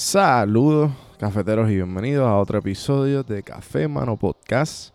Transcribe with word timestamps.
Saludos, 0.00 0.92
cafeteros, 1.18 1.68
y 1.68 1.74
bienvenidos 1.74 2.28
a 2.28 2.36
otro 2.36 2.60
episodio 2.60 3.24
de 3.24 3.42
Café 3.42 3.88
Mano 3.88 4.16
Podcast, 4.16 4.94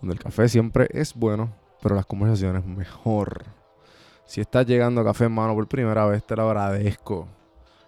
donde 0.00 0.14
el 0.14 0.20
café 0.20 0.48
siempre 0.48 0.88
es 0.90 1.14
bueno, 1.14 1.52
pero 1.80 1.94
las 1.94 2.06
conversaciones 2.06 2.66
mejor. 2.66 3.44
Si 4.24 4.40
estás 4.40 4.66
llegando 4.66 5.00
a 5.00 5.04
Café 5.04 5.28
Mano 5.28 5.54
por 5.54 5.68
primera 5.68 6.06
vez, 6.06 6.26
te 6.26 6.34
lo 6.34 6.42
agradezco. 6.42 7.28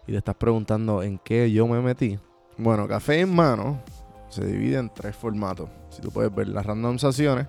Y 0.07 0.13
te 0.13 0.19
estás 0.19 0.37
preguntando 0.37 1.03
en 1.03 1.19
qué 1.19 1.51
yo 1.51 1.67
me 1.67 1.81
metí. 1.81 2.21
Bueno, 2.57 2.87
Café 2.87 3.19
en 3.19 3.35
Mano 3.35 3.83
se 4.29 4.47
divide 4.47 4.79
en 4.79 4.91
tres 4.91 5.17
formatos. 5.17 5.69
Si 5.91 6.01
tú 6.01 6.13
puedes 6.13 6.33
ver 6.33 6.47
las 6.47 6.65
randomizaciones, 6.65 7.49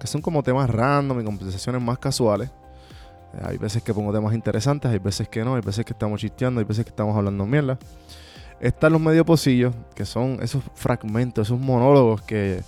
que 0.00 0.06
son 0.06 0.22
como 0.22 0.42
temas 0.42 0.70
random 0.70 1.20
y 1.20 1.24
conversaciones 1.24 1.82
más 1.82 1.98
casuales. 1.98 2.50
Eh, 3.34 3.42
Hay 3.44 3.58
veces 3.58 3.82
que 3.82 3.92
pongo 3.92 4.10
temas 4.10 4.32
interesantes, 4.32 4.90
hay 4.90 5.00
veces 5.00 5.28
que 5.28 5.44
no, 5.44 5.54
hay 5.54 5.60
veces 5.60 5.84
que 5.84 5.92
estamos 5.92 6.18
chisteando, 6.18 6.60
hay 6.60 6.64
veces 6.64 6.86
que 6.86 6.90
estamos 6.90 7.14
hablando 7.14 7.44
mierda. 7.44 7.78
Están 8.62 8.92
los 8.92 9.00
medio 9.00 9.24
pocillos, 9.24 9.74
que 9.92 10.04
son 10.04 10.38
esos 10.40 10.62
fragmentos, 10.76 11.48
esos 11.48 11.58
monólogos 11.58 12.22
que, 12.22 12.62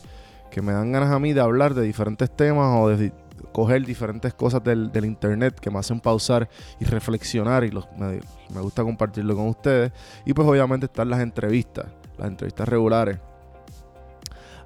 que 0.50 0.60
me 0.60 0.72
dan 0.72 0.90
ganas 0.90 1.12
a 1.12 1.20
mí 1.20 1.32
de 1.32 1.40
hablar 1.40 1.72
de 1.72 1.82
diferentes 1.82 2.28
temas 2.34 2.80
o 2.80 2.88
de 2.88 3.12
coger 3.52 3.86
diferentes 3.86 4.34
cosas 4.34 4.64
del, 4.64 4.90
internet 5.04 5.60
que 5.60 5.70
me 5.70 5.78
hacen 5.78 6.00
pausar 6.00 6.48
y 6.80 6.84
reflexionar 6.84 7.62
y 7.62 7.70
los, 7.70 7.86
me, 7.96 8.18
me 8.52 8.60
gusta 8.60 8.82
compartirlo 8.82 9.36
con 9.36 9.46
ustedes. 9.46 9.92
Y 10.26 10.34
pues 10.34 10.48
obviamente 10.48 10.86
están 10.86 11.10
las 11.10 11.20
entrevistas, 11.20 11.86
las 12.18 12.26
entrevistas 12.26 12.68
regulares. 12.68 13.20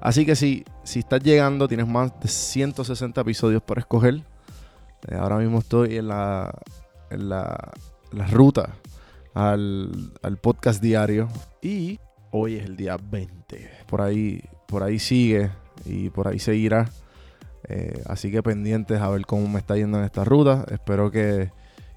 Así 0.01 0.25
que 0.25 0.35
si, 0.35 0.65
si 0.83 0.99
estás 0.99 1.21
llegando, 1.21 1.67
tienes 1.67 1.87
más 1.87 2.11
de 2.19 2.27
160 2.27 3.21
episodios 3.21 3.61
para 3.61 3.81
escoger. 3.81 4.15
Eh, 5.07 5.15
ahora 5.15 5.37
mismo 5.37 5.59
estoy 5.59 5.97
en 5.97 6.07
la, 6.07 6.51
en 7.11 7.29
la, 7.29 7.71
la 8.13 8.25
ruta 8.25 8.73
al, 9.39 10.13
al 10.21 10.37
podcast 10.37 10.81
diario. 10.81 11.27
Y 11.61 11.99
hoy 12.31 12.55
es 12.55 12.65
el 12.65 12.75
día 12.75 12.97
20. 12.97 13.69
Por 13.87 14.01
ahí, 14.01 14.41
por 14.67 14.83
ahí 14.83 14.99
sigue 14.99 15.49
y 15.85 16.09
por 16.09 16.27
ahí 16.27 16.39
seguirá. 16.39 16.89
Eh, 17.67 18.01
así 18.07 18.31
que 18.31 18.41
pendientes 18.41 18.99
a 19.01 19.09
ver 19.09 19.25
cómo 19.25 19.47
me 19.47 19.59
está 19.59 19.75
yendo 19.75 19.97
en 19.99 20.05
esta 20.05 20.23
ruta. 20.23 20.65
Espero 20.71 21.11
que, 21.11 21.51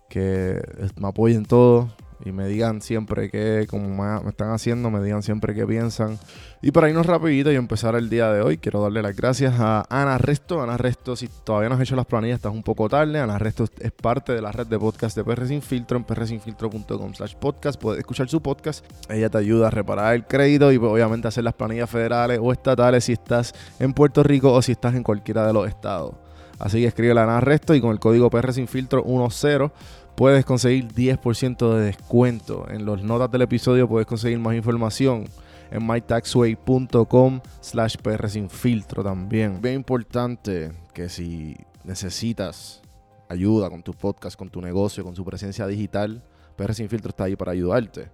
que 0.08 0.62
me 1.00 1.08
apoyen 1.08 1.44
todos 1.44 1.90
y 2.24 2.32
me 2.32 2.46
digan 2.46 2.80
siempre 2.80 3.30
que, 3.30 3.66
como 3.68 3.88
me, 4.22 4.28
están 4.28 4.50
haciendo, 4.50 4.90
me 4.90 5.02
digan 5.02 5.22
siempre 5.22 5.54
qué 5.54 5.66
piensan. 5.66 6.18
Y 6.60 6.70
para 6.70 6.88
irnos 6.88 7.06
rapidito 7.06 7.50
y 7.50 7.56
empezar 7.56 7.96
el 7.96 8.08
día 8.08 8.32
de 8.32 8.40
hoy, 8.40 8.58
quiero 8.58 8.82
darle 8.82 9.02
las 9.02 9.16
gracias 9.16 9.54
a 9.58 9.84
Ana 9.88 10.18
Resto. 10.18 10.62
Ana 10.62 10.76
Resto, 10.76 11.16
si 11.16 11.28
todavía 11.28 11.68
no 11.68 11.74
has 11.74 11.80
hecho 11.80 11.96
las 11.96 12.06
planillas, 12.06 12.36
estás 12.36 12.52
un 12.52 12.62
poco 12.62 12.88
tarde. 12.88 13.18
Ana 13.18 13.38
Resto 13.38 13.64
es 13.80 13.92
parte 13.92 14.32
de 14.32 14.40
la 14.40 14.52
red 14.52 14.66
de 14.66 14.78
podcast 14.78 15.16
de 15.16 15.24
PR 15.24 15.46
Sin 15.46 15.62
Filtro 15.62 15.98
en 15.98 16.04
prsinfiltro.com 16.04 17.14
slash 17.14 17.34
podcast. 17.34 17.80
Puedes 17.80 18.00
escuchar 18.00 18.28
su 18.28 18.40
podcast. 18.40 18.84
Ella 19.08 19.28
te 19.28 19.38
ayuda 19.38 19.68
a 19.68 19.70
reparar 19.70 20.14
el 20.14 20.24
crédito 20.24 20.70
y 20.72 20.76
obviamente 20.76 21.28
hacer 21.28 21.44
las 21.44 21.54
planillas 21.54 21.90
federales 21.90 22.38
o 22.40 22.52
estatales 22.52 23.04
si 23.04 23.12
estás 23.12 23.52
en 23.80 23.92
Puerto 23.92 24.22
Rico 24.22 24.52
o 24.52 24.62
si 24.62 24.72
estás 24.72 24.94
en 24.94 25.02
cualquiera 25.02 25.46
de 25.46 25.52
los 25.52 25.66
estados. 25.66 26.14
Así 26.62 26.80
que 26.80 26.86
escribe 26.86 27.18
a 27.18 27.24
Ana 27.24 27.40
Resto 27.40 27.74
y 27.74 27.80
con 27.80 27.90
el 27.90 27.98
código 27.98 28.30
PR 28.30 28.52
Sin 28.52 28.68
Filtro 28.68 29.02
10 29.02 29.72
puedes 30.14 30.44
conseguir 30.44 30.88
10% 30.88 31.74
de 31.74 31.84
descuento. 31.84 32.66
En 32.70 32.86
las 32.86 33.02
notas 33.02 33.30
del 33.30 33.42
episodio 33.42 33.88
puedes 33.88 34.06
conseguir 34.06 34.38
más 34.38 34.54
información 34.54 35.24
en 35.70 35.86
mytaxway.com 35.86 37.40
slash 37.60 37.96
PR 37.96 38.28
sin 38.28 38.50
filtro 38.50 39.02
también. 39.02 39.60
Bien 39.60 39.76
importante 39.76 40.72
que 40.92 41.08
si 41.08 41.56
necesitas 41.84 42.82
ayuda 43.28 43.70
con 43.70 43.82
tu 43.82 43.92
podcast, 43.94 44.36
con 44.36 44.50
tu 44.50 44.60
negocio, 44.60 45.02
con 45.02 45.16
su 45.16 45.24
presencia 45.24 45.66
digital, 45.66 46.22
PR 46.56 46.74
sin 46.74 46.88
filtro 46.88 47.10
está 47.10 47.24
ahí 47.24 47.36
para 47.36 47.52
ayudarte. 47.52 48.10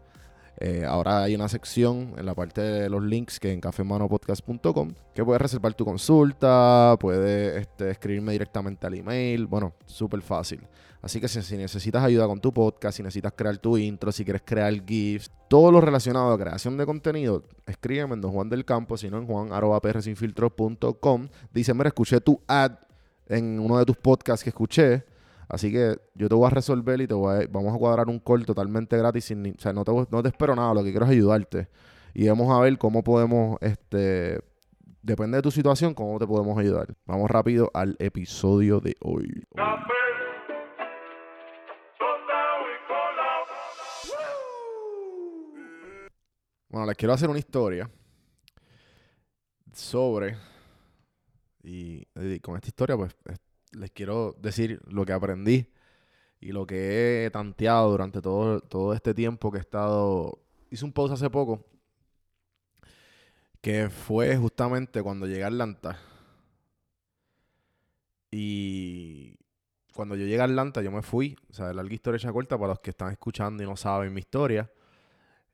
Eh, 0.60 0.84
ahora 0.84 1.22
hay 1.22 1.36
una 1.36 1.48
sección 1.48 2.14
en 2.16 2.26
la 2.26 2.34
parte 2.34 2.60
de 2.60 2.90
los 2.90 3.02
links 3.02 3.38
que 3.38 3.52
en 3.52 3.60
cafemanopodcast.com 3.60 4.92
que 5.14 5.24
puedes 5.24 5.40
reservar 5.40 5.74
tu 5.74 5.84
consulta, 5.84 6.96
puedes 6.98 7.60
este, 7.60 7.90
escribirme 7.90 8.32
directamente 8.32 8.86
al 8.86 8.94
email, 8.94 9.46
bueno, 9.46 9.74
súper 9.86 10.20
fácil. 10.20 10.60
Así 11.00 11.20
que 11.20 11.28
si, 11.28 11.42
si 11.42 11.56
necesitas 11.56 12.02
ayuda 12.02 12.26
con 12.26 12.40
tu 12.40 12.52
podcast, 12.52 12.96
si 12.96 13.04
necesitas 13.04 13.32
crear 13.36 13.56
tu 13.58 13.78
intro, 13.78 14.10
si 14.10 14.24
quieres 14.24 14.42
crear 14.44 14.72
GIFs, 14.84 15.30
todo 15.48 15.70
lo 15.70 15.80
relacionado 15.80 16.32
a 16.32 16.38
creación 16.38 16.76
de 16.76 16.86
contenido, 16.86 17.44
escríbeme 17.66 18.14
en 18.14 18.20
Don 18.20 18.32
Juan 18.32 18.48
del 18.48 18.64
Campo, 18.64 18.96
si 18.96 19.08
no 19.08 19.18
en 19.18 19.26
juan.prsinfiltro.com. 19.26 21.28
Dice, 21.52 21.74
mira, 21.74 21.88
escuché 21.88 22.20
tu 22.20 22.40
ad 22.48 22.72
en 23.28 23.60
uno 23.60 23.78
de 23.78 23.84
tus 23.84 23.96
podcasts 23.96 24.42
que 24.42 24.50
escuché. 24.50 25.04
Así 25.48 25.72
que 25.72 25.96
yo 26.14 26.28
te 26.28 26.34
voy 26.34 26.46
a 26.46 26.50
resolver 26.50 27.00
y 27.00 27.06
te 27.06 27.14
voy 27.14 27.44
a- 27.44 27.46
vamos 27.50 27.74
a 27.74 27.78
cuadrar 27.78 28.08
un 28.08 28.18
call 28.18 28.44
totalmente 28.44 28.96
gratis. 28.98 29.24
Sin, 29.26 29.46
o 29.46 29.54
sea, 29.58 29.72
no 29.72 29.84
te, 29.84 29.92
no 30.10 30.22
te 30.22 30.28
espero 30.28 30.54
nada, 30.54 30.74
lo 30.74 30.84
que 30.84 30.90
quiero 30.90 31.06
es 31.06 31.12
ayudarte. 31.12 31.68
Y 32.14 32.28
vamos 32.28 32.50
a 32.50 32.60
ver 32.60 32.76
cómo 32.78 33.02
podemos, 33.02 33.56
este, 33.60 34.40
depende 35.02 35.38
de 35.38 35.42
tu 35.42 35.50
situación, 35.50 35.94
cómo 35.94 36.18
te 36.18 36.26
podemos 36.26 36.58
ayudar. 36.58 36.94
Vamos 37.06 37.30
rápido 37.30 37.70
al 37.74 37.96
episodio 37.98 38.80
de 38.80 38.94
hoy. 39.00 39.44
Bueno, 46.68 46.86
les 46.86 46.96
quiero 46.96 47.14
hacer 47.14 47.30
una 47.30 47.38
historia 47.38 47.90
sobre. 49.72 50.36
Y, 51.62 52.04
con 52.40 52.56
esta 52.56 52.68
historia, 52.68 52.96
pues 52.96 53.14
es- 53.26 53.38
les 53.72 53.90
quiero 53.90 54.36
decir 54.40 54.80
lo 54.86 55.04
que 55.04 55.12
aprendí 55.12 55.72
y 56.40 56.52
lo 56.52 56.66
que 56.66 57.26
he 57.26 57.30
tanteado 57.30 57.90
durante 57.90 58.20
todo, 58.20 58.60
todo 58.60 58.94
este 58.94 59.14
tiempo 59.14 59.50
que 59.50 59.58
he 59.58 59.60
estado. 59.60 60.38
Hice 60.70 60.84
un 60.84 60.92
post 60.92 61.14
hace 61.14 61.30
poco 61.30 61.64
que 63.60 63.90
fue 63.90 64.36
justamente 64.36 65.02
cuando 65.02 65.26
llegué 65.26 65.44
a 65.44 65.48
Atlanta. 65.48 65.98
Y 68.30 69.36
cuando 69.94 70.14
yo 70.14 70.26
llegué 70.26 70.40
a 70.40 70.44
Atlanta, 70.44 70.82
yo 70.82 70.90
me 70.90 71.02
fui. 71.02 71.36
O 71.50 71.54
sea, 71.54 71.72
larga 71.72 71.92
historia 71.92 72.16
hecha 72.18 72.32
corta 72.32 72.56
para 72.56 72.68
los 72.68 72.80
que 72.80 72.90
están 72.90 73.10
escuchando 73.10 73.62
y 73.62 73.66
no 73.66 73.76
saben 73.76 74.12
mi 74.12 74.20
historia. 74.20 74.70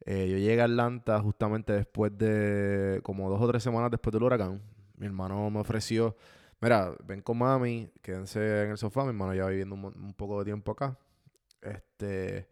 Eh, 0.04 0.28
yo 0.30 0.36
llegué 0.36 0.60
a 0.60 0.64
Atlanta 0.64 1.18
justamente 1.20 1.72
después 1.72 2.16
de, 2.18 3.00
como 3.02 3.30
dos 3.30 3.40
o 3.40 3.48
tres 3.48 3.62
semanas 3.62 3.90
después 3.90 4.12
del 4.12 4.22
huracán. 4.22 4.60
Mi 4.96 5.06
hermano 5.06 5.48
me 5.50 5.60
ofreció, 5.60 6.16
mira, 6.64 6.94
ven 7.04 7.20
con 7.20 7.38
mami, 7.38 7.90
quédense 8.02 8.64
en 8.64 8.70
el 8.70 8.78
sofá. 8.78 9.02
Mi 9.02 9.10
hermano 9.10 9.34
ya 9.34 9.46
viviendo 9.46 9.74
un, 9.74 10.14
poco 10.14 10.38
de 10.38 10.46
tiempo 10.46 10.72
acá. 10.72 10.98
Este, 11.60 12.48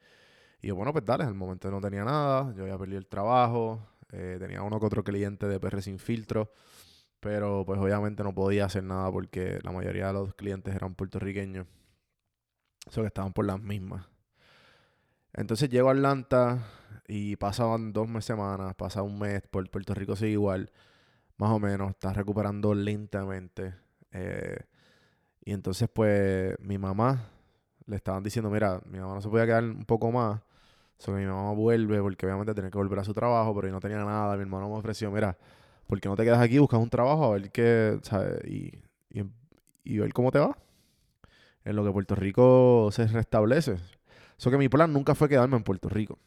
y 0.61 0.69
yo, 0.69 0.77
bueno, 0.77 0.93
pues 0.93 1.05
dale, 1.05 1.25
al 1.25 1.34
momento 1.34 1.71
no 1.71 1.81
tenía 1.81 2.05
nada, 2.05 2.55
yo 2.55 2.65
había 2.65 2.78
perdido 2.78 2.99
el 2.99 3.06
trabajo, 3.06 3.89
eh, 4.12 4.37
tenía 4.39 4.62
uno 4.62 4.78
que 4.78 4.87
otro 4.87 5.03
cliente 5.03 5.49
de 5.49 5.59
PR 5.59 5.83
sin 5.83 5.99
filtro, 5.99 6.53
pero 7.21 7.65
pues 7.67 7.81
obviamente 7.81 8.23
no 8.23 8.34
podía 8.34 8.67
hacer 8.67 8.84
nada 8.84 9.11
porque 9.11 9.59
la 9.62 9.73
mayoría 9.73 10.09
de 10.09 10.12
los 10.15 10.34
clientes 10.34 10.75
eran 10.75 10.94
puertorriqueños, 10.94 11.67
o 12.87 12.91
sea 12.93 13.03
que 13.03 13.09
estaban 13.09 13.33
por 13.33 13.47
las 13.47 13.61
mismas. 13.61 14.06
Entonces 15.34 15.71
llego 15.71 15.89
a 15.89 15.93
Atlanta 15.93 16.67
y 17.09 17.37
pasaban 17.37 17.93
dos 17.93 18.09
semanas, 18.25 18.75
pasa 18.75 19.03
un 19.03 19.19
mes, 19.19 19.43
por 19.50 19.69
Puerto 19.71 19.94
Rico 19.94 20.17
sigue 20.17 20.33
igual, 20.33 20.71
más 21.39 21.50
o 21.50 21.59
menos, 21.59 21.91
está 21.91 22.12
recuperando 22.12 22.75
lentamente. 22.75 23.75
Eh, 24.12 24.59
y 25.45 25.53
entonces 25.53 25.89
pues 25.93 26.56
mi 26.61 26.78
mamá 26.78 27.28
le 27.87 27.97
estaban 27.97 28.23
diciendo, 28.23 28.50
mira, 28.50 28.81
mi 28.87 28.99
mamá 28.99 29.15
no 29.15 29.21
se 29.21 29.28
podía 29.28 29.47
quedar 29.47 29.65
un 29.65 29.84
poco 29.84 30.11
más. 30.12 30.41
So, 30.99 31.12
mi 31.12 31.27
mamá 31.27 31.53
vuelve 31.53 32.00
porque 32.00 32.27
obviamente 32.27 32.55
tenía 32.55 32.71
que 32.71 32.78
volver 32.78 32.99
a 33.00 33.05
su 33.05 33.12
trabajo, 33.12 33.55
pero 33.55 33.69
yo 33.69 33.75
no 33.75 33.81
tenía 33.81 33.99
nada. 33.99 34.37
Mi 34.37 34.43
hermano 34.43 34.69
me 34.69 34.77
ofreció, 34.77 35.11
mira, 35.11 35.37
¿por 35.87 36.00
qué 36.00 36.09
no 36.09 36.17
te 36.17 36.25
quedas 36.25 36.41
aquí? 36.41 36.59
Buscas 36.59 36.81
un 36.81 36.91
trabajo 36.91 37.25
a 37.27 37.31
ver 37.33 37.50
qué, 37.50 37.99
¿sabes? 38.03 38.45
Y, 38.47 38.73
y, 39.11 39.25
y 39.84 39.99
ver 39.99 40.12
cómo 40.12 40.31
te 40.31 40.39
va. 40.39 40.56
En 41.65 41.77
lo 41.77 41.84
que 41.84 41.93
Puerto 41.93 42.15
Rico 42.15 42.91
se 42.93 43.06
restablece. 43.06 43.77
Eso 44.39 44.50
que 44.50 44.59
mi 44.59 44.69
plan 44.69 44.93
nunca 44.93 45.15
fue 45.15 45.29
quedarme 45.29 45.56
en 45.56 45.62
Puerto 45.65 45.89
Rico. 45.89 46.19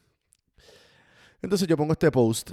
Entonces 1.42 1.68
yo 1.68 1.76
pongo 1.76 1.92
este 1.92 2.10
post 2.10 2.50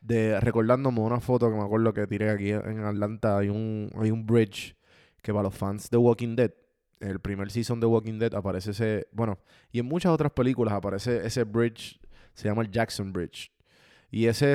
de 0.00 0.40
recordándome 0.40 1.00
una 1.00 1.20
foto 1.20 1.50
que 1.50 1.56
me 1.56 1.62
acuerdo 1.62 1.92
que 1.92 2.06
tiré 2.06 2.30
aquí 2.30 2.50
en 2.50 2.84
Atlanta. 2.84 3.38
Hay 3.38 3.48
un, 3.48 3.90
hay 3.96 4.10
un 4.10 4.24
bridge 4.24 4.76
que 5.22 5.32
para 5.32 5.44
los 5.44 5.54
fans 5.54 5.90
de 5.90 5.96
Walking 5.96 6.36
Dead, 6.36 6.52
el 7.00 7.20
primer 7.20 7.50
season 7.50 7.80
de 7.80 7.86
Walking 7.86 8.18
Dead 8.18 8.34
aparece 8.34 8.70
ese, 8.70 9.08
bueno, 9.12 9.38
y 9.72 9.78
en 9.80 9.86
muchas 9.86 10.12
otras 10.12 10.32
películas 10.32 10.74
aparece 10.74 11.26
ese 11.26 11.44
bridge, 11.44 11.98
se 12.34 12.48
llama 12.48 12.62
el 12.62 12.70
Jackson 12.70 13.12
Bridge. 13.12 13.52
Y 14.10 14.26
ese 14.26 14.46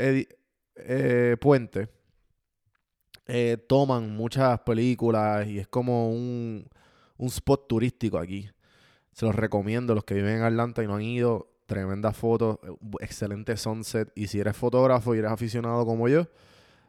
edi- 0.00 0.28
eh, 0.76 1.36
puente 1.40 1.88
eh, 3.26 3.58
toman 3.68 4.16
muchas 4.16 4.60
películas 4.60 5.46
y 5.46 5.58
es 5.58 5.68
como 5.68 6.10
un, 6.10 6.68
un 7.16 7.26
spot 7.26 7.68
turístico 7.68 8.18
aquí. 8.18 8.48
Se 9.12 9.26
los 9.26 9.34
recomiendo, 9.34 9.94
los 9.94 10.04
que 10.04 10.14
viven 10.14 10.36
en 10.36 10.42
Atlanta 10.42 10.82
y 10.82 10.86
no 10.86 10.94
han 10.94 11.02
ido, 11.02 11.50
tremendas 11.68 12.16
fotos, 12.16 12.58
eh, 12.64 12.72
excelente 13.00 13.56
sunset. 13.56 14.10
Y 14.16 14.26
si 14.26 14.40
eres 14.40 14.56
fotógrafo 14.56 15.14
y 15.14 15.18
eres 15.18 15.30
aficionado 15.30 15.84
como 15.86 16.08
yo, 16.08 16.26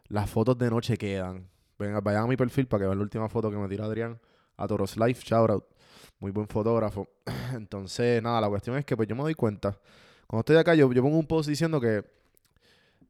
las 0.08 0.30
fotos 0.30 0.58
de 0.58 0.70
noche 0.72 0.98
quedan. 0.98 1.48
Venga, 1.78 2.00
vayan 2.00 2.24
a 2.24 2.28
mi 2.28 2.38
perfil 2.38 2.66
para 2.66 2.82
que 2.82 2.88
vean 2.88 2.98
la 2.98 3.04
última 3.04 3.30
foto 3.30 3.52
que 3.52 3.58
me 3.58 3.68
tiró 3.68 3.84
Adrián 3.84 4.20
a 4.58 4.68
Toros 4.68 4.98
Life, 4.98 5.22
shout 5.26 5.50
out. 5.52 5.66
Muy 6.20 6.32
buen 6.32 6.48
fotógrafo. 6.48 7.08
Entonces, 7.54 8.24
nada, 8.24 8.42
la 8.42 8.48
cuestión 8.48 8.78
es 8.78 8.86
que 8.86 8.96
pues 8.96 9.08
yo 9.08 9.16
me 9.16 9.22
doy 9.22 9.36
cuenta 9.36 9.78
Cuando 10.26 10.40
estoy 10.40 10.56
acá, 10.56 10.74
yo, 10.76 10.92
yo 10.92 11.04
pongo 11.04 11.20
un 11.20 11.28
post 11.28 11.50
diciendo 11.50 11.80
que 11.82 12.06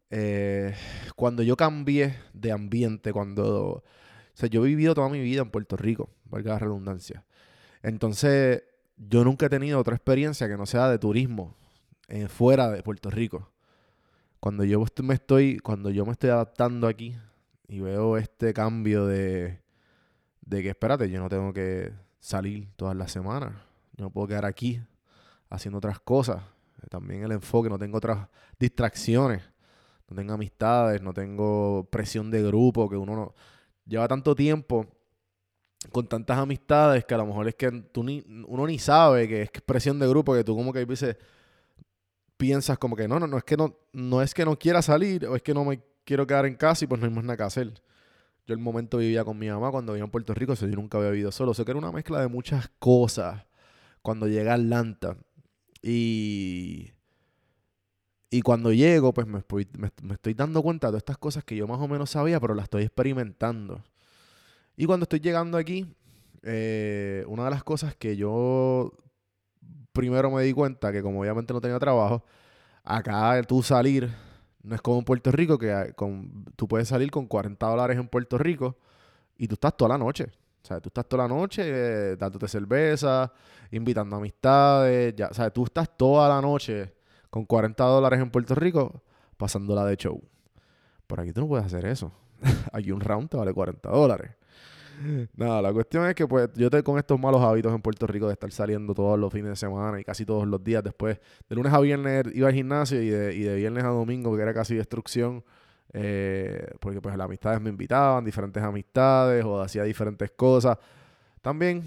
eh, 0.09 0.73
cuando 1.15 1.43
yo 1.43 1.55
cambié 1.55 2.15
de 2.33 2.51
ambiente, 2.51 3.13
cuando... 3.13 3.83
O 3.83 3.83
sea, 4.33 4.49
yo 4.49 4.65
he 4.65 4.69
vivido 4.69 4.95
toda 4.95 5.09
mi 5.09 5.21
vida 5.21 5.41
en 5.41 5.51
Puerto 5.51 5.77
Rico, 5.77 6.09
valga 6.25 6.53
la 6.53 6.59
redundancia. 6.59 7.25
Entonces, 7.83 8.63
yo 8.97 9.23
nunca 9.23 9.45
he 9.45 9.49
tenido 9.49 9.79
otra 9.79 9.95
experiencia 9.95 10.47
que 10.47 10.57
no 10.57 10.65
sea 10.65 10.89
de 10.89 10.97
turismo 10.97 11.58
fuera 12.27 12.69
de 12.69 12.83
Puerto 12.83 13.09
Rico. 13.09 13.51
Cuando 14.39 14.63
yo 14.63 14.83
me 15.03 15.13
estoy, 15.13 15.59
cuando 15.59 15.89
yo 15.89 16.05
me 16.05 16.13
estoy 16.13 16.29
adaptando 16.29 16.87
aquí 16.87 17.15
y 17.67 17.79
veo 17.81 18.17
este 18.17 18.53
cambio 18.53 19.05
de, 19.05 19.61
de 20.41 20.63
que, 20.63 20.69
espérate, 20.69 21.09
yo 21.09 21.19
no 21.19 21.29
tengo 21.29 21.53
que 21.53 21.91
salir 22.19 22.69
todas 22.75 22.95
las 22.95 23.11
semanas. 23.11 23.53
Yo 23.97 24.05
no 24.05 24.09
puedo 24.09 24.27
quedar 24.27 24.45
aquí 24.45 24.81
haciendo 25.49 25.77
otras 25.77 25.99
cosas. 25.99 26.41
También 26.89 27.23
el 27.23 27.33
enfoque, 27.33 27.69
no 27.69 27.77
tengo 27.77 27.97
otras 27.97 28.27
distracciones. 28.57 29.43
No 30.09 30.15
tengo 30.15 30.33
amistades, 30.33 31.01
no 31.01 31.13
tengo 31.13 31.87
presión 31.91 32.31
de 32.31 32.41
grupo, 32.41 32.89
que 32.89 32.97
uno 32.97 33.15
no... 33.15 33.35
Lleva 33.85 34.07
tanto 34.07 34.35
tiempo 34.35 34.85
con 35.91 36.07
tantas 36.07 36.37
amistades 36.37 37.05
que 37.05 37.13
a 37.13 37.17
lo 37.17 37.25
mejor 37.25 37.47
es 37.47 37.55
que 37.55 37.71
tú 37.71 38.05
uno 38.47 38.67
ni 38.67 38.79
sabe 38.79 39.27
que 39.27 39.43
es 39.43 39.49
presión 39.65 39.97
de 39.99 40.07
grupo, 40.07 40.33
que 40.33 40.43
tú 40.43 40.55
como 40.55 40.73
que 40.73 40.79
a 40.79 40.85
veces 40.85 41.17
piensas 42.39 42.79
como 42.79 42.95
que 42.95 43.07
no, 43.09 43.19
no, 43.19 43.27
no 43.27 43.37
es 43.37 43.43
que 43.43 43.57
no, 43.57 43.75
no 43.93 44.23
es 44.23 44.33
que 44.33 44.45
no 44.45 44.57
quiera 44.57 44.81
salir 44.81 45.27
o 45.27 45.35
es 45.35 45.43
que 45.43 45.53
no 45.53 45.65
me 45.65 45.81
quiero 46.05 46.25
quedar 46.25 46.45
en 46.47 46.55
casa 46.55 46.85
y 46.85 46.87
pues 46.87 47.01
no 47.01 47.07
hay 47.07 47.13
más 47.13 47.23
nada 47.25 47.37
que 47.37 47.43
hacer. 47.43 47.73
Yo 48.47 48.53
el 48.55 48.59
momento 48.59 48.97
vivía 48.99 49.25
con 49.25 49.37
mi 49.39 49.49
mamá 49.49 49.71
cuando 49.71 49.93
vivía 49.93 50.05
en 50.05 50.11
Puerto 50.11 50.33
Rico, 50.33 50.53
o 50.53 50.55
sea, 50.55 50.67
yo 50.69 50.75
nunca 50.75 50.97
había 50.99 51.11
vivido 51.11 51.31
solo. 51.33 51.51
O 51.51 51.55
que 51.55 51.63
era 51.71 51.77
una 51.77 51.91
mezcla 51.91 52.21
de 52.21 52.29
muchas 52.29 52.69
cosas 52.79 53.45
cuando 54.01 54.27
llegué 54.27 54.49
a 54.49 54.55
Atlanta. 54.55 55.17
Y, 55.83 56.91
y 58.31 58.41
cuando 58.41 58.71
llego, 58.71 59.13
pues 59.13 59.25
me- 59.27 59.43
me 60.03 60.13
estoy 60.13 60.33
dando 60.35 60.61
cuenta 60.61 60.87
de 60.87 60.91
todas 60.91 61.01
estas 61.01 61.17
cosas 61.17 61.43
que 61.43 61.55
yo 61.55 61.67
más 61.67 61.79
o 61.79 61.87
menos 61.87 62.11
sabía, 62.11 62.39
pero 62.39 62.53
las 62.53 62.65
estoy 62.65 62.83
experimentando. 62.83 63.83
Y 64.77 64.85
cuando 64.85 65.03
estoy 65.03 65.19
llegando 65.19 65.57
aquí, 65.57 65.85
eh, 66.43 67.25
una 67.27 67.45
de 67.45 67.51
las 67.51 67.63
cosas 67.63 67.95
que 67.95 68.15
yo 68.17 68.93
primero 69.93 70.31
me 70.31 70.43
di 70.43 70.53
cuenta, 70.53 70.91
que 70.91 71.01
como 71.01 71.21
obviamente 71.21 71.53
no 71.53 71.61
tenía 71.61 71.79
trabajo, 71.79 72.23
acá 72.83 73.41
tú 73.43 73.61
salir, 73.63 74.09
no 74.63 74.75
es 74.75 74.81
como 74.81 74.99
en 74.99 75.05
Puerto 75.05 75.31
Rico, 75.31 75.57
que 75.57 75.93
con, 75.95 76.45
tú 76.55 76.67
puedes 76.67 76.87
salir 76.87 77.11
con 77.11 77.27
40 77.27 77.65
dólares 77.65 77.97
en 77.97 78.07
Puerto 78.07 78.37
Rico 78.37 78.77
y 79.37 79.47
tú 79.47 79.55
estás 79.55 79.75
toda 79.75 79.89
la 79.89 79.97
noche. 79.97 80.27
O 80.61 80.67
sea, 80.67 80.79
tú 80.79 80.89
estás 80.89 81.07
toda 81.07 81.23
la 81.23 81.33
noche 81.33 81.63
eh, 81.65 82.15
dándote 82.17 82.47
cerveza, 82.47 83.31
invitando 83.71 84.15
amistades, 84.17 85.15
ya, 85.15 85.27
o 85.27 85.33
sea, 85.33 85.49
tú 85.49 85.63
estás 85.63 85.89
toda 85.97 86.27
la 86.27 86.41
noche 86.41 86.93
con 87.29 87.45
40 87.45 87.83
dólares 87.83 88.19
en 88.19 88.29
Puerto 88.29 88.55
Rico 88.55 89.01
pasándola 89.37 89.85
de 89.85 89.95
show. 89.95 90.21
Por 91.07 91.19
aquí 91.21 91.31
tú 91.31 91.41
no 91.41 91.47
puedes 91.47 91.65
hacer 91.65 91.85
eso. 91.85 92.11
aquí 92.73 92.91
un 92.91 92.99
round 92.99 93.29
te 93.29 93.37
vale 93.37 93.53
40 93.53 93.89
dólares. 93.89 94.31
Nada, 95.35 95.61
la 95.61 95.71
cuestión 95.71 96.05
es 96.07 96.15
que 96.15 96.27
pues 96.27 96.49
yo 96.55 96.65
estoy 96.65 96.83
con 96.83 96.97
estos 96.97 97.19
malos 97.19 97.41
hábitos 97.41 97.73
en 97.73 97.81
Puerto 97.81 98.05
Rico 98.05 98.27
de 98.27 98.33
estar 98.33 98.51
saliendo 98.51 98.93
todos 98.93 99.17
los 99.17 99.31
fines 99.31 99.51
de 99.51 99.55
semana 99.55 99.99
y 99.99 100.03
casi 100.03 100.25
todos 100.25 100.45
los 100.45 100.63
días. 100.63 100.83
Después, 100.83 101.19
de 101.47 101.55
lunes 101.55 101.71
a 101.71 101.79
viernes 101.79 102.25
iba 102.33 102.49
al 102.49 102.53
gimnasio 102.53 103.01
y 103.01 103.09
de, 103.09 103.33
y 103.33 103.41
de 103.43 103.55
viernes 103.55 103.83
a 103.83 103.89
domingo, 103.89 104.35
que 104.35 104.41
era 104.41 104.53
casi 104.53 104.75
destrucción, 104.75 105.43
eh, 105.93 106.71
porque 106.79 107.01
pues 107.01 107.15
las 107.15 107.25
amistades 107.25 107.61
me 107.61 107.69
invitaban, 107.69 108.25
diferentes 108.25 108.61
amistades 108.61 109.43
o 109.45 109.61
hacía 109.61 109.83
diferentes 109.83 110.31
cosas. 110.31 110.77
También 111.41 111.83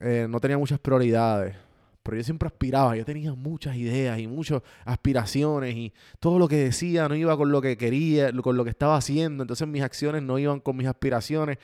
eh, 0.00 0.26
no 0.28 0.40
tenía 0.40 0.58
muchas 0.58 0.80
prioridades, 0.80 1.54
pero 2.02 2.16
yo 2.16 2.24
siempre 2.24 2.48
aspiraba, 2.48 2.96
yo 2.96 3.04
tenía 3.04 3.32
muchas 3.32 3.76
ideas 3.76 4.18
y 4.18 4.26
muchas 4.26 4.62
aspiraciones 4.84 5.74
y 5.74 5.92
todo 6.20 6.38
lo 6.38 6.48
que 6.48 6.56
decía 6.56 7.08
no 7.08 7.14
iba 7.14 7.36
con 7.36 7.50
lo 7.50 7.62
que 7.62 7.76
quería, 7.76 8.32
con 8.32 8.56
lo 8.56 8.64
que 8.64 8.70
estaba 8.70 8.96
haciendo, 8.96 9.42
entonces 9.44 9.66
mis 9.68 9.82
acciones 9.82 10.22
no 10.22 10.38
iban 10.38 10.60
con 10.60 10.76
mis 10.76 10.86
aspiraciones. 10.86 11.58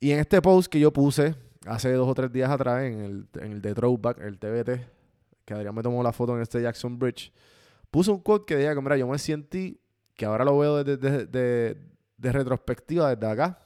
Y 0.00 0.12
en 0.12 0.18
este 0.20 0.40
post 0.40 0.70
que 0.72 0.80
yo 0.80 0.92
puse 0.92 1.34
hace 1.66 1.92
dos 1.92 2.08
o 2.08 2.14
tres 2.14 2.32
días 2.32 2.50
atrás, 2.50 2.82
en 2.84 3.00
el, 3.00 3.28
en 3.42 3.52
el 3.52 3.60
de 3.62 3.74
Throwback, 3.74 4.18
el 4.20 4.38
TBT, 4.38 4.80
que 5.44 5.54
Adrián 5.54 5.74
me 5.74 5.82
tomó 5.82 6.02
la 6.02 6.12
foto 6.12 6.34
en 6.34 6.42
este 6.42 6.62
Jackson 6.62 6.98
Bridge, 6.98 7.32
puse 7.90 8.10
un 8.10 8.20
quote 8.20 8.46
que 8.46 8.56
decía 8.56 8.74
que, 8.74 8.80
mira, 8.80 8.96
yo 8.96 9.06
me 9.06 9.18
sentí, 9.18 9.78
que 10.14 10.24
ahora 10.24 10.44
lo 10.44 10.58
veo 10.58 10.82
desde 10.82 10.96
de, 10.96 11.26
de- 11.26 11.76
de 12.16 12.32
retrospectiva 12.32 13.14
desde 13.14 13.30
acá, 13.32 13.58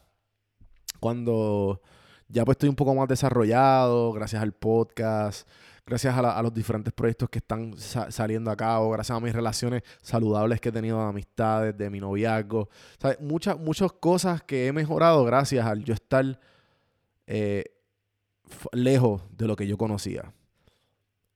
cuando 1.01 1.81
ya 2.29 2.45
pues 2.45 2.55
estoy 2.55 2.69
un 2.69 2.77
poco 2.77 2.95
más 2.95 3.09
desarrollado, 3.09 4.13
gracias 4.13 4.43
al 4.43 4.53
podcast, 4.53 5.49
gracias 5.87 6.17
a, 6.17 6.23
la- 6.23 6.37
a 6.39 6.43
los 6.43 6.53
diferentes 6.55 6.93
proyectos 6.93 7.29
que 7.29 7.39
están 7.39 7.77
sa- 7.77 8.11
saliendo 8.11 8.51
a 8.51 8.57
cabo, 8.57 8.91
gracias 8.91 9.17
a 9.17 9.21
mis 9.21 9.33
relaciones 9.35 9.83
saludables 10.03 10.61
que 10.61 10.71
he 10.71 10.73
tenido 10.73 10.99
de 10.99 11.05
amistades, 11.09 11.77
de 11.77 11.91
mi 11.91 12.01
noviazgo. 12.01 12.69
¿Sabes? 12.99 13.21
Muchas, 13.21 13.59
muchas 13.59 13.93
cosas 13.93 14.43
que 14.43 14.67
he 14.67 14.73
mejorado 14.73 15.25
gracias 15.25 15.67
al 15.67 15.85
yo 15.85 15.95
estar 15.95 16.41
eh, 17.27 17.65
lejos 18.73 19.23
de 19.37 19.47
lo 19.47 19.57
que 19.57 19.67
yo 19.67 19.77
conocía. 19.79 20.33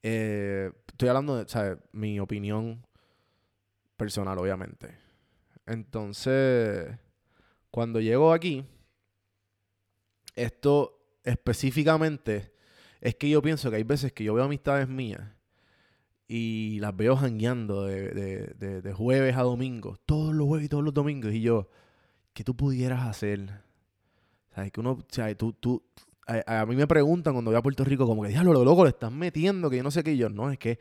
Eh, 0.01 0.71
estoy 0.87 1.09
hablando 1.09 1.35
de 1.37 1.47
¿sabes? 1.47 1.77
mi 1.91 2.19
opinión 2.19 2.85
personal, 3.97 4.37
obviamente. 4.39 4.97
Entonces, 5.65 6.87
cuando 7.69 7.99
llego 7.99 8.33
aquí, 8.33 8.65
esto 10.35 11.01
específicamente 11.23 12.53
es 13.01 13.15
que 13.15 13.29
yo 13.29 13.41
pienso 13.41 13.69
que 13.69 13.77
hay 13.77 13.83
veces 13.83 14.11
que 14.13 14.23
yo 14.23 14.33
veo 14.33 14.43
amistades 14.45 14.87
mías 14.87 15.21
y 16.27 16.79
las 16.79 16.95
veo 16.95 17.15
jangueando 17.15 17.85
de, 17.85 18.09
de, 18.57 18.81
de- 18.81 18.93
jueves 18.93 19.35
a 19.35 19.41
domingo, 19.43 19.97
todos 20.05 20.33
los 20.35 20.45
jueves 20.47 20.65
y 20.67 20.69
todos 20.69 20.83
los 20.83 20.93
domingos, 20.93 21.33
y 21.33 21.41
yo, 21.41 21.69
¿qué 22.33 22.43
tú 22.43 22.55
pudieras 22.55 23.07
hacer? 23.07 23.49
¿Sabes? 24.53 24.71
Que 24.71 24.79
uno, 24.79 24.91
o 24.91 25.05
sea, 25.09 25.33
tú, 25.35 25.53
tú, 25.53 25.83
a, 26.27 26.61
a 26.61 26.65
mí 26.65 26.75
me 26.75 26.85
preguntan 26.87 27.33
cuando 27.33 27.51
voy 27.51 27.57
a 27.57 27.61
Puerto 27.63 27.83
Rico, 27.83 28.05
como 28.05 28.21
que, 28.23 28.29
diablo, 28.29 28.53
lo 28.53 28.63
loco, 28.63 28.83
le 28.83 28.89
estás 28.91 29.11
metiendo, 29.11 29.69
que 29.69 29.77
yo 29.77 29.83
no 29.83 29.91
sé 29.91 30.03
qué, 30.03 30.13
y 30.13 30.17
yo, 30.17 30.29
no, 30.29 30.51
es 30.51 30.59
que, 30.59 30.77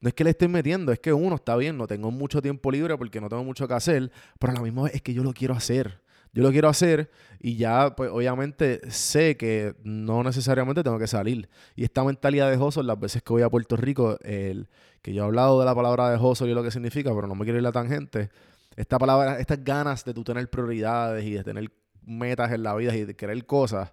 no 0.00 0.08
es 0.08 0.14
que 0.14 0.22
le 0.24 0.30
esté 0.30 0.46
metiendo, 0.46 0.92
es 0.92 1.00
que 1.00 1.12
uno 1.12 1.36
está 1.36 1.56
bien, 1.56 1.76
no 1.76 1.86
tengo 1.88 2.10
mucho 2.12 2.40
tiempo 2.42 2.70
libre 2.70 2.96
porque 2.96 3.20
no 3.20 3.28
tengo 3.28 3.42
mucho 3.42 3.66
que 3.66 3.74
hacer, 3.74 4.12
pero 4.38 4.52
a 4.52 4.56
la 4.56 4.62
misma 4.62 4.84
vez 4.84 4.94
es 4.94 5.02
que 5.02 5.12
yo 5.14 5.24
lo 5.24 5.32
quiero 5.32 5.54
hacer. 5.54 6.03
Yo 6.34 6.42
lo 6.42 6.50
quiero 6.50 6.68
hacer 6.68 7.10
y 7.40 7.56
ya, 7.56 7.94
pues 7.96 8.10
obviamente 8.12 8.80
sé 8.90 9.36
que 9.36 9.74
no 9.84 10.22
necesariamente 10.24 10.82
tengo 10.82 10.98
que 10.98 11.06
salir. 11.06 11.48
Y 11.76 11.84
esta 11.84 12.02
mentalidad 12.04 12.50
de 12.50 12.58
hustle, 12.58 12.82
las 12.82 12.98
veces 12.98 13.22
que 13.22 13.32
voy 13.32 13.42
a 13.42 13.48
Puerto 13.48 13.76
Rico, 13.76 14.18
el, 14.22 14.68
que 15.00 15.14
yo 15.14 15.22
he 15.22 15.26
hablado 15.26 15.60
de 15.60 15.64
la 15.64 15.74
palabra 15.74 16.10
de 16.10 16.16
hustle 16.18 16.50
y 16.50 16.54
lo 16.54 16.62
que 16.64 16.70
significa, 16.72 17.14
pero 17.14 17.26
no 17.28 17.34
me 17.36 17.44
quiero 17.44 17.58
ir 17.58 17.64
a 17.64 17.68
la 17.68 17.72
tangente. 17.72 18.30
Esta 18.76 18.98
palabra, 18.98 19.38
estas 19.38 19.62
ganas 19.62 20.04
de 20.04 20.12
tú 20.12 20.24
tener 20.24 20.50
prioridades 20.50 21.24
y 21.24 21.32
de 21.34 21.44
tener 21.44 21.70
metas 22.04 22.50
en 22.50 22.64
la 22.64 22.74
vida 22.74 22.94
y 22.96 23.04
de 23.04 23.14
querer 23.14 23.46
cosas. 23.46 23.92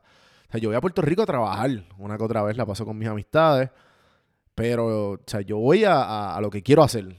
O 0.49 0.51
sea, 0.51 0.59
yo 0.59 0.69
voy 0.69 0.75
a 0.75 0.81
Puerto 0.81 1.01
Rico 1.03 1.21
a 1.21 1.25
trabajar. 1.27 1.69
Una 1.99 2.17
que 2.17 2.23
otra 2.23 2.41
vez 2.41 2.57
la 2.57 2.65
paso 2.65 2.83
con 2.85 2.97
mis 2.97 3.07
amistades. 3.07 3.69
Pero, 4.55 5.11
o 5.11 5.19
sea, 5.25 5.41
yo 5.41 5.57
voy 5.57 5.83
a, 5.83 5.93
a- 6.01 6.35
a 6.37 6.41
lo 6.41 6.49
que 6.49 6.61
quiero 6.61 6.83
hacer. 6.83 7.15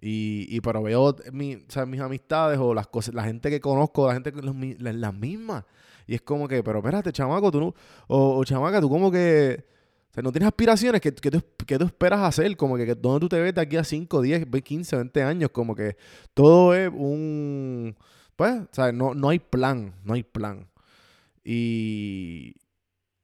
Y, 0.00 0.46
y 0.48 0.60
pero 0.60 0.82
veo 0.82 1.14
mi, 1.32 1.56
mis 1.86 2.00
amistades 2.00 2.58
o 2.58 2.72
las 2.72 2.86
cosas, 2.86 3.14
la 3.14 3.24
gente 3.24 3.50
que 3.50 3.60
conozco, 3.60 4.06
la 4.06 4.14
gente 4.14 4.32
que 4.32 4.40
las, 4.40 4.94
las 4.94 5.14
mismas. 5.14 5.64
Y 6.06 6.14
es 6.14 6.22
como 6.22 6.48
que, 6.48 6.62
pero 6.62 6.78
espérate, 6.78 7.12
chamaco, 7.12 7.50
tú 7.50 7.60
no, 7.60 7.74
o, 8.08 8.38
o 8.38 8.44
chamaca, 8.44 8.80
tú 8.80 8.88
como 8.88 9.10
que, 9.10 9.64
o 10.10 10.14
sea, 10.14 10.22
no 10.22 10.32
tienes 10.32 10.48
aspiraciones, 10.48 11.00
¿qué, 11.00 11.14
qué 11.14 11.30
tú, 11.30 11.42
qué 11.66 11.78
tú 11.78 11.84
esperas 11.84 12.20
hacer? 12.20 12.56
Como 12.56 12.76
que, 12.76 12.86
que 12.86 12.94
dónde 12.94 13.20
tú 13.20 13.28
te 13.28 13.38
ves 13.38 13.54
de 13.54 13.60
aquí 13.60 13.76
a 13.76 13.84
5, 13.84 14.22
10, 14.22 14.46
15, 14.64 14.96
20 14.96 15.22
años, 15.22 15.50
como 15.50 15.74
que 15.74 15.96
todo 16.34 16.74
es 16.74 16.90
un, 16.92 17.94
pues, 18.34 18.62
o 18.76 18.92
no, 18.92 19.14
no 19.14 19.28
hay 19.28 19.38
plan, 19.38 19.94
no 20.02 20.14
hay 20.14 20.22
plan. 20.22 20.66
Y, 21.44 22.54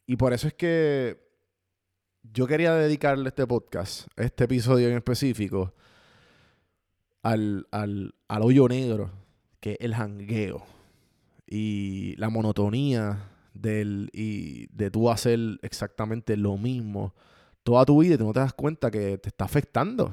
y 0.06 0.16
por 0.16 0.32
eso 0.32 0.46
es 0.46 0.54
que 0.54 1.26
yo 2.22 2.46
quería 2.46 2.74
dedicarle 2.74 3.28
este 3.28 3.46
podcast, 3.46 4.06
este 4.16 4.44
episodio 4.44 4.88
en 4.88 4.96
específico, 4.96 5.74
al, 7.26 7.66
al, 7.72 8.14
al 8.28 8.42
hoyo 8.42 8.68
negro, 8.68 9.10
que 9.58 9.72
es 9.72 9.78
el 9.80 9.94
jangueo. 9.96 10.64
Y 11.44 12.14
la 12.18 12.28
monotonía 12.28 13.30
del, 13.52 14.10
y 14.12 14.68
de 14.68 14.92
tú 14.92 15.10
hacer 15.10 15.38
exactamente 15.62 16.36
lo 16.36 16.56
mismo 16.56 17.14
toda 17.64 17.84
tu 17.84 18.00
vida 18.00 18.14
y 18.14 18.18
tú 18.18 18.26
no 18.26 18.32
te 18.32 18.38
das 18.38 18.52
cuenta 18.52 18.92
que 18.92 19.18
te 19.18 19.28
está 19.28 19.44
afectando. 19.44 20.12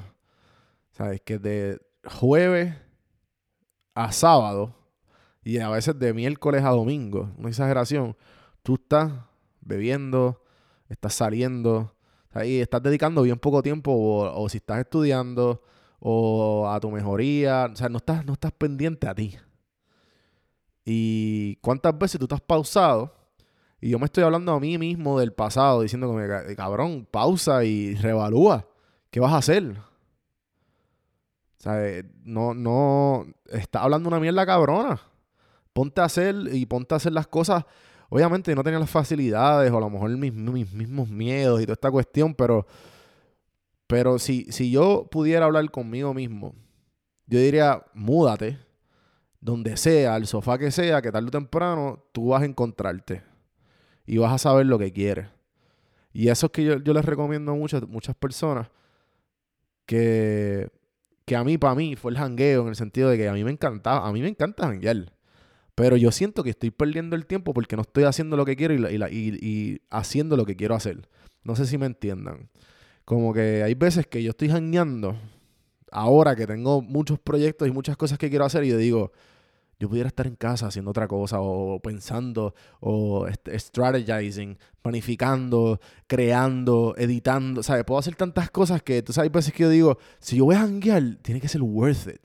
¿Sabes? 0.90 1.20
Que 1.20 1.38
de 1.38 1.80
jueves 2.04 2.74
a 3.94 4.10
sábado 4.10 4.74
y 5.44 5.58
a 5.58 5.68
veces 5.68 5.96
de 5.96 6.12
miércoles 6.14 6.64
a 6.64 6.70
domingo, 6.70 7.30
una 7.36 7.48
exageración, 7.48 8.16
tú 8.64 8.74
estás 8.74 9.12
bebiendo, 9.60 10.42
estás 10.88 11.14
saliendo, 11.14 11.94
ahí 12.32 12.60
estás 12.60 12.82
dedicando 12.82 13.22
bien 13.22 13.38
poco 13.38 13.62
tiempo 13.62 13.92
o, 13.92 14.42
o 14.42 14.48
si 14.48 14.56
estás 14.56 14.80
estudiando 14.80 15.62
o 16.06 16.68
a 16.68 16.78
tu 16.80 16.90
mejoría, 16.90 17.70
o 17.72 17.76
sea, 17.76 17.88
no 17.88 17.96
estás, 17.96 18.26
no 18.26 18.34
estás 18.34 18.52
pendiente 18.52 19.08
a 19.08 19.14
ti. 19.14 19.34
Y 20.84 21.56
cuántas 21.56 21.98
veces 21.98 22.18
tú 22.18 22.26
estás 22.26 22.42
pausado 22.42 23.14
y 23.80 23.88
yo 23.90 23.98
me 23.98 24.04
estoy 24.04 24.22
hablando 24.24 24.52
a 24.52 24.60
mí 24.60 24.76
mismo 24.76 25.18
del 25.18 25.32
pasado, 25.32 25.80
diciendo 25.80 26.06
como, 26.06 26.20
"Ca- 26.26 26.54
cabrón, 26.56 27.06
pausa 27.10 27.64
y 27.64 27.94
reevalúa. 27.94 28.66
¿Qué 29.10 29.18
vas 29.20 29.32
a 29.32 29.38
hacer? 29.38 29.76
sea, 31.58 31.86
eh, 31.86 32.04
no, 32.24 32.52
no, 32.52 33.26
está 33.50 33.80
hablando 33.82 34.08
una 34.08 34.20
mierda 34.20 34.44
cabrona. 34.44 35.00
Ponte 35.72 36.00
a 36.02 36.04
hacer 36.04 36.34
y 36.52 36.66
ponte 36.66 36.94
a 36.94 36.98
hacer 36.98 37.12
las 37.12 37.26
cosas. 37.26 37.64
Obviamente 38.10 38.54
no 38.54 38.62
tenía 38.62 38.78
las 38.78 38.90
facilidades 38.90 39.72
o 39.72 39.78
a 39.78 39.80
lo 39.80 39.88
mejor 39.90 40.10
mis, 40.10 40.32
mis 40.34 40.70
mismos 40.72 41.08
miedos 41.08 41.60
y 41.60 41.64
toda 41.64 41.72
esta 41.74 41.90
cuestión, 41.90 42.34
pero, 42.34 42.66
pero 43.94 44.18
si, 44.18 44.46
si 44.50 44.72
yo 44.72 45.06
pudiera 45.08 45.44
hablar 45.46 45.70
conmigo 45.70 46.12
mismo, 46.14 46.52
yo 47.28 47.38
diría, 47.38 47.84
múdate, 47.94 48.58
donde 49.40 49.76
sea, 49.76 50.16
al 50.16 50.26
sofá 50.26 50.58
que 50.58 50.72
sea, 50.72 51.00
que 51.00 51.12
tarde 51.12 51.28
o 51.28 51.30
temprano 51.30 52.04
tú 52.10 52.30
vas 52.30 52.42
a 52.42 52.44
encontrarte 52.44 53.22
y 54.04 54.18
vas 54.18 54.32
a 54.32 54.38
saber 54.38 54.66
lo 54.66 54.80
que 54.80 54.92
quieres. 54.92 55.28
Y 56.12 56.26
eso 56.26 56.46
es 56.46 56.52
que 56.52 56.64
yo, 56.64 56.82
yo 56.82 56.92
les 56.92 57.04
recomiendo 57.04 57.52
a 57.52 57.54
muchas, 57.54 57.84
personas 58.18 58.66
que, 59.86 60.68
que 61.24 61.36
a 61.36 61.44
mí, 61.44 61.56
para 61.56 61.76
mí, 61.76 61.94
fue 61.94 62.10
el 62.10 62.18
jangueo 62.18 62.62
en 62.62 62.68
el 62.70 62.74
sentido 62.76 63.10
de 63.10 63.16
que 63.16 63.28
a 63.28 63.32
mí 63.32 63.44
me 63.44 63.52
encantaba, 63.52 64.08
a 64.08 64.12
mí 64.12 64.22
me 64.22 64.28
encanta 64.28 64.66
janguear. 64.66 65.12
Pero 65.76 65.96
yo 65.96 66.10
siento 66.10 66.42
que 66.42 66.50
estoy 66.50 66.72
perdiendo 66.72 67.14
el 67.14 67.26
tiempo 67.26 67.54
porque 67.54 67.76
no 67.76 67.82
estoy 67.82 68.02
haciendo 68.04 68.36
lo 68.36 68.44
que 68.44 68.56
quiero 68.56 68.74
y, 68.74 68.78
la- 68.78 68.90
y 68.90 68.98
la- 68.98 69.10
y- 69.10 69.38
y 69.40 69.82
haciendo 69.90 70.36
lo 70.36 70.46
que 70.46 70.56
quiero 70.56 70.74
hacer. 70.74 71.08
No 71.44 71.54
sé 71.54 71.66
si 71.66 71.78
me 71.78 71.86
entiendan. 71.86 72.48
Como 73.04 73.32
que 73.34 73.62
hay 73.62 73.74
veces 73.74 74.06
que 74.06 74.22
yo 74.22 74.30
estoy 74.30 74.48
jangueando, 74.48 75.16
ahora 75.92 76.34
que 76.34 76.46
tengo 76.46 76.80
muchos 76.82 77.18
proyectos 77.18 77.68
y 77.68 77.70
muchas 77.70 77.96
cosas 77.96 78.18
que 78.18 78.30
quiero 78.30 78.44
hacer, 78.44 78.64
y 78.64 78.68
yo 78.68 78.78
digo, 78.78 79.12
yo 79.78 79.88
pudiera 79.88 80.08
estar 80.08 80.26
en 80.26 80.36
casa 80.36 80.66
haciendo 80.66 80.90
otra 80.90 81.08
cosa, 81.08 81.40
o 81.40 81.80
pensando, 81.80 82.54
o 82.80 83.26
strategizing, 83.56 84.56
planificando, 84.82 85.80
creando, 86.06 86.94
editando. 86.96 87.62
¿Sabes? 87.62 87.84
Puedo 87.84 87.98
hacer 87.98 88.14
tantas 88.14 88.50
cosas 88.50 88.82
que, 88.82 89.02
tú 89.02 89.12
sabes, 89.12 89.28
hay 89.28 89.32
veces 89.32 89.52
que 89.52 89.64
yo 89.64 89.70
digo, 89.70 89.98
si 90.20 90.36
yo 90.36 90.46
voy 90.46 90.54
a 90.54 90.60
janguear, 90.60 91.16
tiene 91.22 91.40
que 91.40 91.48
ser 91.48 91.62
worth 91.62 92.08
it. 92.08 92.20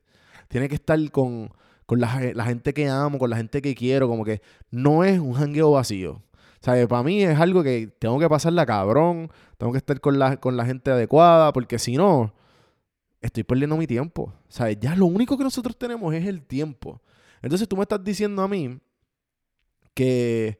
Tiene 0.47 0.69
que 0.69 0.75
estar 0.75 0.99
con, 1.11 1.51
con 1.85 1.99
la, 1.99 2.31
la 2.33 2.45
gente 2.45 2.73
que 2.73 2.87
amo, 2.87 3.19
con 3.19 3.29
la 3.29 3.37
gente 3.37 3.61
que 3.61 3.75
quiero, 3.75 4.07
como 4.07 4.23
que 4.23 4.41
no 4.71 5.03
es 5.03 5.19
un 5.19 5.33
jangueo 5.33 5.71
vacío. 5.71 6.21
¿Sabes? 6.61 6.87
Para 6.87 7.03
mí 7.03 7.23
es 7.23 7.39
algo 7.39 7.63
que 7.63 7.87
tengo 7.99 8.19
que 8.19 8.27
pasarla 8.27 8.65
cabrón, 8.65 9.31
tengo 9.57 9.71
que 9.71 9.77
estar 9.77 9.99
con 10.01 10.19
la, 10.19 10.37
con 10.37 10.57
la 10.57 10.65
gente 10.65 10.91
adecuada, 10.91 11.53
porque 11.53 11.79
si 11.79 11.95
no, 11.95 12.33
estoy 13.21 13.43
perdiendo 13.43 13.77
mi 13.77 13.87
tiempo. 13.87 14.33
¿Sabes? 14.49 14.77
Ya 14.79 14.95
lo 14.95 15.05
único 15.05 15.37
que 15.37 15.43
nosotros 15.43 15.77
tenemos 15.77 16.13
es 16.13 16.25
el 16.25 16.41
tiempo. 16.41 17.01
Entonces 17.41 17.67
tú 17.67 17.77
me 17.77 17.83
estás 17.83 18.03
diciendo 18.03 18.41
a 18.41 18.47
mí 18.47 18.79
que 19.93 20.59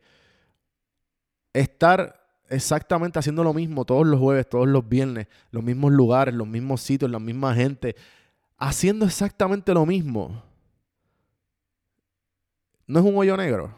estar 1.54 2.20
exactamente 2.50 3.20
haciendo 3.20 3.44
lo 3.44 3.54
mismo 3.54 3.86
todos 3.86 4.06
los 4.06 4.20
jueves, 4.20 4.48
todos 4.50 4.68
los 4.68 4.88
viernes, 4.88 5.28
los 5.52 5.64
mismos 5.64 5.92
lugares, 5.92 6.34
los 6.34 6.48
mismos 6.48 6.82
sitios, 6.82 7.12
la 7.12 7.20
misma 7.20 7.54
gente, 7.54 7.96
haciendo 8.58 9.06
exactamente 9.06 9.74
lo 9.74 9.86
mismo, 9.86 10.44
no 12.88 13.00
es 13.00 13.06
un 13.06 13.16
hoyo 13.18 13.38
negro. 13.38 13.74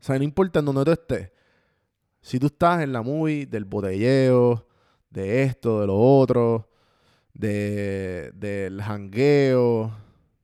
O 0.00 0.04
sea, 0.04 0.16
no 0.18 0.24
importa 0.24 0.60
en 0.60 0.64
donde 0.64 0.84
tú 0.84 0.92
estés. 0.92 1.30
Si 2.22 2.38
tú 2.38 2.46
estás 2.46 2.82
en 2.82 2.92
la 2.92 3.02
movie 3.02 3.46
del 3.46 3.64
botelleo, 3.64 4.66
de 5.10 5.42
esto, 5.42 5.80
de 5.80 5.86
lo 5.86 5.96
otro, 5.96 6.68
de, 7.34 8.30
del 8.34 8.82
jangueo, 8.82 9.92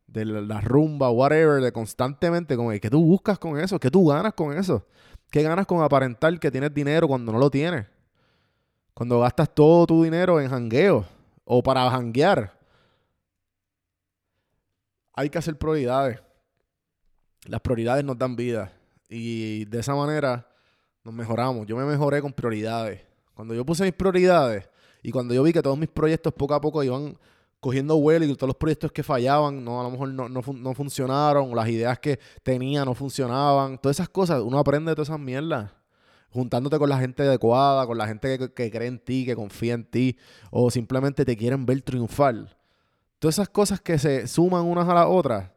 de 0.07 0.25
la, 0.25 0.41
la 0.41 0.61
rumba, 0.61 1.11
whatever, 1.11 1.63
de 1.63 1.73
constantemente, 1.73 2.57
como 2.57 2.71
que 2.71 2.81
¿qué 2.81 2.91
tú 2.91 3.05
buscas 3.05 3.39
con 3.39 3.59
eso? 3.59 3.79
¿Qué 3.79 3.91
tú 3.91 4.07
ganas 4.07 4.35
con 4.35 4.57
eso? 4.57 4.87
¿Qué 5.31 5.43
ganas 5.43 5.67
con 5.67 5.83
aparentar 5.83 6.39
que 6.39 6.51
tienes 6.51 6.73
dinero 6.73 7.09
cuando 7.09 7.33
no 7.33 7.39
lo 7.39 7.51
tienes? 7.51 7.87
Cuando 8.95 9.21
gastas 9.21 9.55
todo 9.55 9.87
tu 9.87 10.05
dinero 10.05 10.41
en 10.41 10.49
jangueo 10.49 11.05
o 11.45 11.63
para 11.63 11.91
janguear. 11.91 12.59
Hay 15.13 15.31
que 15.31 15.39
hacer 15.39 15.57
prioridades. 15.59 16.21
Las 17.47 17.61
prioridades 17.61 18.05
nos 18.05 18.19
dan 18.19 18.37
vida. 18.37 18.73
Y 19.09 19.65
de 19.67 19.81
esa 19.81 19.95
manera 19.95 20.47
nos 21.05 21.15
mejoramos. 21.15 21.67
Yo 21.67 21.77
me 21.77 21.85
mejoré 21.85 22.21
con 22.21 22.33
prioridades. 22.33 23.01
Cuando 23.35 23.55
yo 23.55 23.65
puse 23.65 23.85
mis 23.85 23.93
prioridades 23.93 24.69
y 25.03 25.11
cuando 25.11 25.35
yo 25.35 25.43
vi 25.43 25.53
que 25.53 25.63
todos 25.63 25.79
mis 25.79 25.89
proyectos 25.89 26.33
poco 26.33 26.55
a 26.55 26.61
poco 26.61 26.83
iban 26.83 27.17
cogiendo 27.61 27.97
vuelo 27.99 28.25
y 28.25 28.35
todos 28.35 28.49
los 28.49 28.57
proyectos 28.57 28.93
que 28.93 29.03
fallaban, 29.03 29.65
no, 29.65 29.81
a 29.81 29.85
lo 29.85 29.91
mejor 29.91 30.09
no, 30.09 30.29
no, 30.29 30.41
no 30.41 30.75
funcionaron, 30.75 31.51
o 31.51 31.55
las 31.55 31.69
ideas 31.69 31.99
que 31.99 32.19
tenía 32.43 32.85
no 32.85 32.95
funcionaban, 32.95 33.79
todas 33.79 33.97
esas 33.97 34.09
cosas, 34.09 34.41
uno 34.43 34.59
aprende 34.59 34.91
de 34.91 34.95
todas 34.95 35.09
esas 35.09 35.21
mierdas. 35.21 35.73
Juntándote 36.31 36.79
con 36.79 36.89
la 36.89 36.99
gente 36.99 37.23
adecuada, 37.23 37.87
con 37.87 37.97
la 37.99 38.07
gente 38.07 38.39
que, 38.39 38.53
que 38.53 38.71
cree 38.71 38.89
en 38.89 38.99
ti, 38.99 39.25
que 39.25 39.35
confía 39.35 39.75
en 39.75 39.85
ti, 39.85 40.19
o 40.51 40.71
simplemente 40.71 41.25
te 41.25 41.37
quieren 41.37 41.65
ver 41.67 41.83
triunfar. 41.83 42.57
Todas 43.19 43.37
esas 43.37 43.49
cosas 43.49 43.81
que 43.81 43.99
se 43.99 44.27
suman 44.27 44.65
unas 44.65 44.89
a 44.89 44.95
las 44.95 45.07
otras 45.07 45.51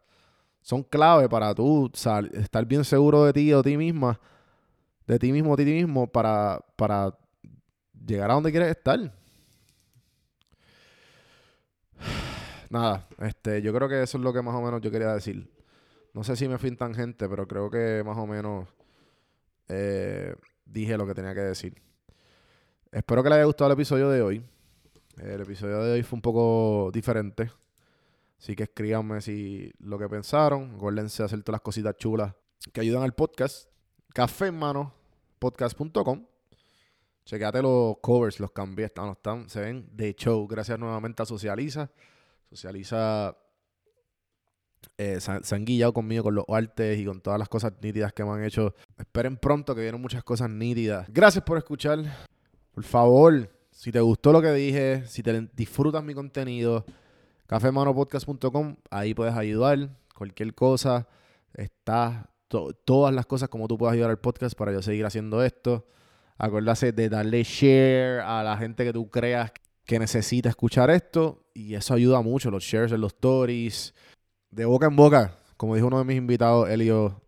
son 0.62 0.84
clave 0.84 1.30
para 1.30 1.56
tú 1.56 1.92
estar 1.94 2.66
bien 2.66 2.84
seguro 2.84 3.24
de 3.25 3.34
ti 3.34 3.54
o 3.54 3.62
ti 3.62 3.78
misma, 3.78 4.20
de 5.08 5.20
ti 5.20 5.32
mismo 5.32 5.54
o 5.54 5.58
ti 5.58 5.66
mismo, 5.66 6.08
para, 6.08 6.60
para 6.75 7.16
llegar 8.06 8.32
a 8.32 8.34
donde 8.36 8.51
quieres 8.51 8.70
estar. 8.70 9.00
Nada, 12.70 13.08
este, 13.20 13.62
yo 13.62 13.74
creo 13.74 13.89
que 13.89 14.04
eso 14.04 14.18
es 14.18 14.24
lo 14.24 14.34
que 14.34 14.42
más 14.42 14.56
o 14.56 14.62
menos 14.62 14.82
yo 14.82 14.92
quería 14.92 15.13
decir. 15.13 15.50
No 16.13 16.24
sé 16.24 16.36
si 16.36 16.48
me 16.48 16.58
fui 16.58 16.70
en 16.70 16.78
tangente, 16.78 17.30
pero 17.30 17.48
creo 17.48 17.70
que 17.70 18.04
más 18.06 18.18
o 18.18 18.28
menos 18.28 18.68
eh, 19.68 20.36
dije 20.66 20.98
lo 20.98 21.08
que 21.08 21.13
tenía 21.13 21.34
que 21.34 21.42
decir. 21.42 21.82
Espero 22.92 23.22
que 23.22 23.30
les 23.30 23.38
haya 23.38 23.46
gustado 23.46 23.70
el 23.70 23.74
episodio 23.74 24.10
de 24.10 24.22
hoy. 24.22 24.44
El 25.18 25.42
episodio 25.42 25.84
de 25.84 25.94
hoy 25.94 26.04
fue 26.04 26.18
un 26.18 26.22
poco 26.22 26.89
diferente. 26.92 27.51
Así 28.39 28.55
que 28.55 28.63
escríbanme 28.63 29.22
si 29.22 29.72
lo 29.79 30.00
que 30.00 30.08
pensaron. 30.08 30.75
Acuérdense 30.75 31.22
de 31.22 31.25
hacer 31.25 31.43
todas 31.43 31.55
las 31.58 31.62
cositas 31.62 31.96
chulas 31.98 32.34
que 32.74 32.81
ayudan 32.81 33.03
al 33.03 33.13
podcast. 33.13 33.69
Café 34.13 34.51
mano, 34.51 34.93
podcast.com. 35.39 36.25
Chequeate 37.25 37.62
los 37.62 37.98
covers, 38.01 38.39
los 38.39 38.51
cambié, 38.51 38.86
están, 38.86 39.10
están, 39.10 39.50
se 39.50 39.60
ven 39.62 39.88
de 39.91 40.15
show. 40.15 40.48
Gracias 40.48 40.79
nuevamente 40.79 41.22
a 41.22 41.25
Socializa. 41.25 41.91
Socializa 42.50 43.38
eh, 44.98 45.19
se, 45.19 45.31
han- 45.31 45.43
se 45.43 45.55
han 45.55 45.65
guillado 45.65 45.93
conmigo 45.93 46.24
con 46.24 46.36
los 46.36 46.46
artes 46.48 46.98
y 46.98 47.05
con 47.05 47.22
todas 47.22 47.38
las 47.39 47.50
cosas 47.50 47.74
nítidas 47.81 48.13
que 48.13 48.24
me 48.24 48.31
han 48.31 48.43
hecho. 48.43 48.74
Esperen 48.98 49.38
pronto 49.38 49.75
que 49.75 49.81
vienen 49.81 50.01
muchas 50.01 50.24
cosas 50.24 50.50
nítidas. 50.50 51.08
Gracias 51.10 51.43
por 51.43 51.58
escuchar. 51.58 52.00
Por 52.74 52.84
favor, 52.84 53.50
si 53.72 53.91
te 53.91 54.00
gustó 54.00 54.31
lo 54.31 54.41
que 54.41 54.51
dije, 54.53 55.05
si 55.05 55.22
te 55.22 55.50
disfrutas 55.53 56.03
mi 56.03 56.13
contenido, 56.13 56.86
cafemanopodcast.com, 57.50 58.75
ahí 58.91 59.13
puedes 59.15 59.36
ayudar. 59.36 59.89
Cualquier 60.15 60.53
cosa, 60.53 61.08
está 61.53 62.29
to- 62.48 62.74
todas 62.86 63.13
las 63.13 63.25
cosas 63.25 63.50
como 63.50 63.68
tú 63.68 63.77
puedes 63.77 63.94
ayudar 63.94 64.12
al 64.12 64.20
podcast 64.20 64.56
para 64.56 64.72
yo 64.72 64.82
seguir 64.84 65.06
haciendo 65.06 65.44
esto. 65.44 65.88
Acuérdate 66.38 66.91
de 66.91 67.10
darle 67.10 67.44
share 67.44 68.22
a 68.22 68.44
la 68.44 68.56
gente 68.56 68.86
que 68.86 68.94
tú 68.94 69.10
creas 69.10 69.51
que 69.86 69.98
necesita 69.98 70.50
escuchar 70.50 70.91
esto 70.91 71.44
y 71.53 71.74
eso 71.74 71.96
ayuda 71.96 72.22
mucho, 72.22 72.51
los 72.51 72.63
shares 72.63 72.91
en 72.91 73.01
los 73.01 73.13
stories, 73.13 73.96
de 74.51 74.65
boca 74.65 74.86
en 74.86 74.96
boca, 74.96 75.36
como 75.58 75.74
dijo 75.74 75.88
uno 75.88 75.98
de 75.98 76.06
mis 76.06 76.18
invitados, 76.18 76.70
Elio, 76.70 77.22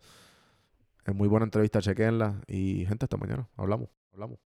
es 1.03 1.15
muy 1.15 1.27
buena 1.27 1.45
entrevista, 1.45 1.81
chequenla 1.81 2.39
y 2.47 2.85
gente, 2.85 3.05
hasta 3.05 3.17
mañana, 3.17 3.49
hablamos, 3.57 3.89
hablamos. 4.13 4.50